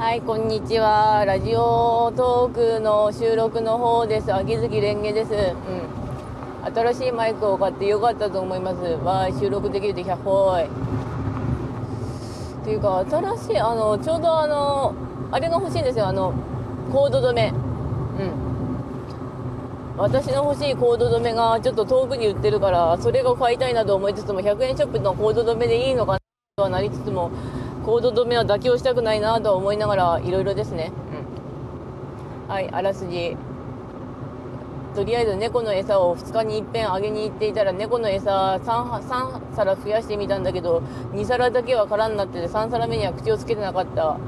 [0.00, 1.24] はい、こんにちは。
[1.26, 4.32] ラジオトークの収録の方です。
[4.32, 5.32] 秋月蓮華です。
[5.34, 5.38] うん。
[6.74, 8.78] 新しいマイクを買ってよかったと思います。
[9.04, 10.64] わー、収録できるで100ほーい。
[10.64, 10.68] っ
[12.64, 14.94] ていうか、新しい、あの、ちょうどあの、
[15.32, 16.06] あれが欲しいんですよ。
[16.06, 16.32] あの、
[16.90, 17.48] コード止め。
[17.48, 17.54] うん。
[19.98, 26.18] 私の欲しいコード止めがちょっと遠くに売ってるから、それが買いたいなと思いつつも、100円ショップのコード止めでいいのかな
[26.56, 27.30] とはなりつつも、
[27.84, 30.92] コード止めは妥協したくないなとは思いながらいろいろですね、
[32.46, 33.36] うん、はいあらすじ。
[34.94, 40.82] とりあえず猫の餌を2日にいっぺんあげに行っていたら猫の餌 3, 3皿増やしてみたんだけど
[41.12, 44.18] 2皿だけは空になってて3皿目には口をつけてなかった。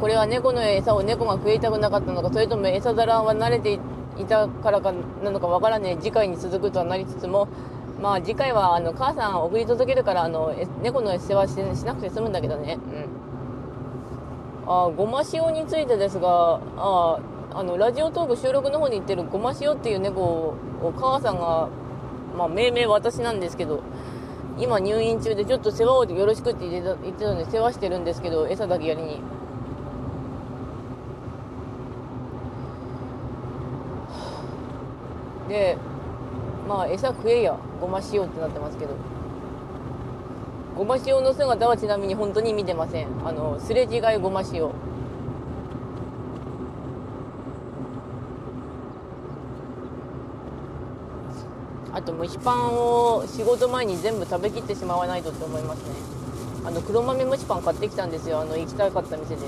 [0.00, 3.74] これは猫の餌を猫が食いたくなかったのかそれとも餌皿は慣れて
[4.18, 4.92] いたからか
[5.22, 5.96] なのかわからねえ。
[5.96, 7.48] 次回に続くとはなりつつも
[8.00, 12.78] まあ次回はあの母さん送り届けるからあの猫の世話ししなくて済むんだけどね。
[14.64, 14.70] うん。
[14.70, 17.18] あごま塩についてですが、あ
[17.54, 21.68] あのラジオトーク収録の方に行ってるごま塩っていう猫を母さんが、
[22.36, 23.82] まあ命名私なんですけど、
[24.58, 29.20] 今入院中でちょっと世話をよろしくって言ってた言ってたんで世話してるんですけど、餌だけやりに。
[35.48, 35.76] で、
[36.68, 37.56] まあ餌食えや。
[37.80, 38.94] ごま塩ってなってますけど。
[40.76, 43.06] ごま塩の姿はちなみに本当に見てません。
[43.24, 44.70] あのすれ違いごま塩。
[51.92, 55.94] あと蒸しパンを仕事前に全部食べきってしまわないとって思いますね。
[56.66, 58.40] あの黒豆蒸しパン買ってきたんですよ。
[58.40, 59.42] あの行きたかった店で。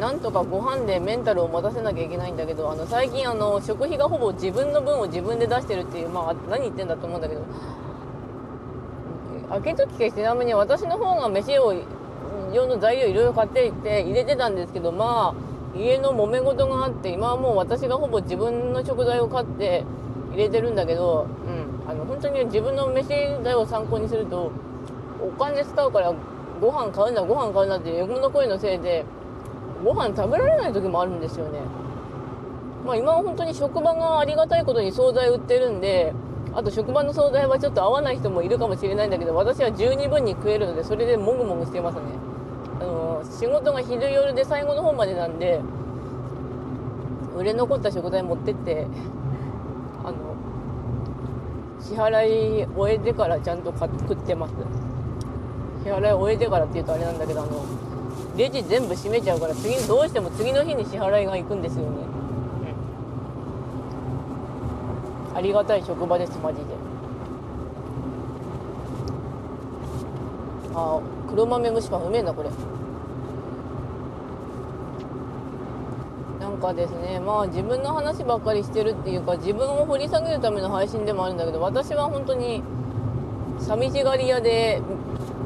[0.00, 7.42] なんとかご飯でメンタルを持たせなきゃいけないんだけどあの最近あの食費がほぼ自分の分を自分で出してるっていうまあ何言ってんだと思うんだけど。
[9.48, 11.72] 開けときかちなみに私の方が飯を
[12.52, 19.84] 用の材料いろいろ買っていって入れてたんですけどまあ家の揉め事があって今はもう私がほぼ自分の食材を買って
[20.32, 23.08] 入れてるんだけど、うん、あの本当に自分の飯
[23.42, 24.50] 代を参考にすると
[25.20, 26.14] お金使うから
[26.60, 29.04] ご飯買うんだご飯買うんだって横の声のせいで
[29.84, 31.60] ご飯食べられない時もあるんですよね。
[32.84, 36.12] まあ今は本当に職場がありがたいことに惣菜売ってるんで、
[36.54, 42.02] あと職場の惣菜はちょっと合わない人もいるかもしれないんだけど、私は十二分に食えるので、それでもぐもぐしてますね。
[42.80, 45.60] あの、仕事が昼夜で最後の方までなんで、
[47.36, 48.86] 売れ残った食材持ってって、
[50.04, 50.16] あの、
[51.80, 54.54] 支払い終えてからちゃんと買って食ってます。
[55.84, 57.64] 支払い終えてからって言うとあれなんだけど、あの、
[58.36, 61.88] レジ全部閉めちゃうから次どうしても次の日に支払いが行くんですよね、
[65.30, 66.64] うん、ありがたい職場ですマジで。
[70.74, 72.50] あ黒豆蒸しパンうめえなこれ。
[76.38, 82.62] なんかですねまあ自分の話ばっかりしてるっていうか自分を掘り下げるための配信でもあるんだけど私は本当に
[83.58, 84.82] 寂しがり屋で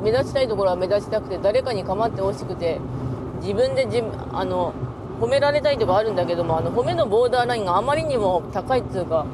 [0.03, 2.81] 目立ちたいところは目立ちたくて誰かに構ってほしくて
[3.41, 4.03] 自分で自
[4.33, 4.73] あの
[5.21, 9.27] 褒められたいとかあるんだけどもあの褒めのボーダーラインがあまりにも高いっていうか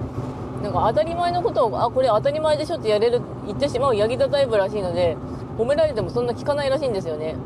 [0.62, 5.16] なんか当たり前のことをあこれ当たり前でしょってやれる言ってしまうヤギ座タイプらしいので
[5.56, 7.36] 褒められてもそんな聞かないらしいんですよね。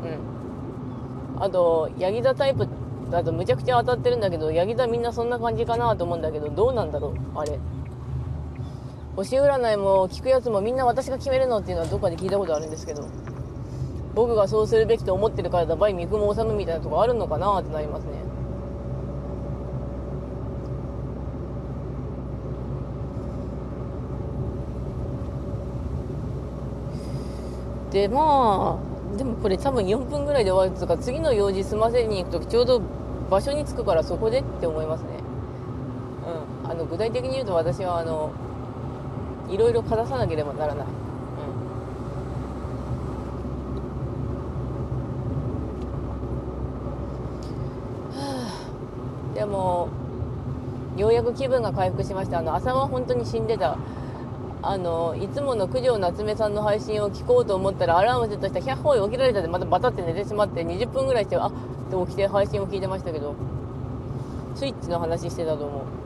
[1.37, 1.43] うん。
[1.43, 2.67] あとヤギ座タイプ
[3.09, 7.59] だとむちゃくちゃ当たってるんだけどヤギ座みんなそんな感じかなと思うんだけどどうなんだろうあれ。
[9.15, 13.07] 星占いも聞くやつもみんな私が決めるのっていうのはどっかで聞いたことあるんですけど
[14.15, 18.11] 僕がそうするべきと思ってるからだバイ三雲治みたいなとこあるのかなってなりますね。
[27.91, 28.79] でま
[29.13, 32.81] あでもこれ多分4分ぐらいで終わるとか次の用事済ませに行く時ちょうど
[33.29, 35.09] 場所に着くからそこでって思いますね。
[36.63, 36.71] うん。
[36.71, 38.31] あの具体的に言うと私はあの
[39.51, 40.87] いろいろかざさなければならない、
[49.29, 49.89] うん、でも
[50.97, 52.39] ようやく気分が回復しました。
[52.39, 53.77] あの朝は本当に死んでた。
[54.63, 61.57] あのいつもの九条夏目さんの配信を聞こうと思ったらアラームセットしたら100歩起きられたでまたバタって寝てしまって20分ぐらいしてあって
[62.05, 63.33] 起きて配信を聞いてましたけど
[64.53, 66.00] スイッチの話してたと思う。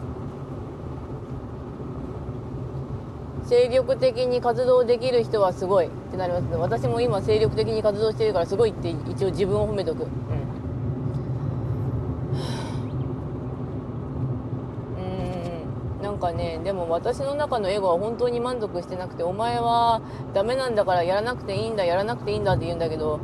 [3.45, 5.87] 精力的に活動できる人はすごい。
[5.87, 6.57] ってなりますね。
[6.57, 10.03] 私も今精力的に活動してるからすごいって一応自分を褒めとく。
[10.03, 10.09] うん。
[14.97, 16.01] うん。
[16.01, 20.01] なんかかねでも私の中のエゴは本当に満足してなくてお前は
[20.33, 23.19] ダメなんだからやらなくていいんだやらなくていいんだって言うんだけど、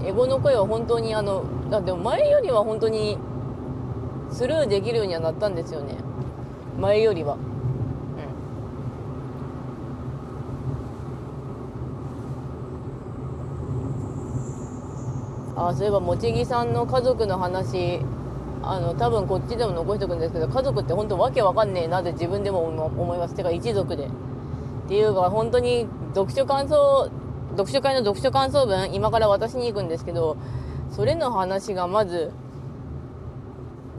[0.00, 3.18] うん、エゴの声は本当にあのだって前よりは本当に
[4.30, 5.94] スルーできるようにはなったんですよね。
[6.78, 7.36] 前よりは。
[15.56, 18.00] あそういえばもちぎさんの家族の話
[18.62, 23.34] あの多分こっちでも残しておくんですけど家族って本当わけわかんねえなって自分でも思います。
[23.34, 24.06] てか一族で。
[24.06, 24.08] っ
[24.88, 27.10] ていうか本当に読書感想
[27.52, 30.36] 読書会の読書感想文今から渡しに行くんですけど
[30.90, 32.32] それの話がまず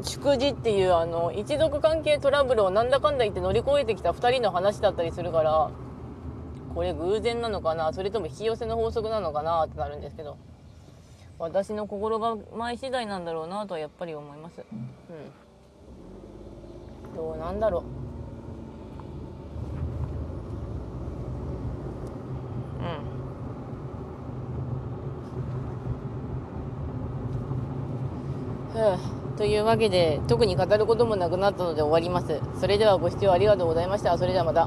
[0.03, 5.71] 祝辞っていうあの一族関係トラブルをなんだかんだ言って乗り越えてきた2人の話だったりするから
[6.75, 7.91] これ偶然なのかな？
[7.91, 9.63] それとも引き寄せの法則なのかな？
[9.63, 10.37] ってなるんですけど。
[11.39, 14.63] 私の心構え次第なんだろうなとはやっぱり思います。
[14.71, 14.75] う
[17.13, 17.15] ん。
[17.15, 17.83] どうなんだろう。
[28.79, 28.87] うん。
[29.37, 32.41] というわけで特に語ることもなくなったので終わります。
[32.59, 34.17] それではご視聴ありがとうございました。
[34.17, 34.65] それではまた。